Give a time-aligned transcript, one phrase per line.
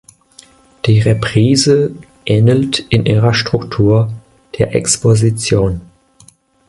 [0.87, 1.91] Die Reprise
[2.25, 4.11] ähnelt in ihrer Struktur
[4.57, 5.81] der Exposition.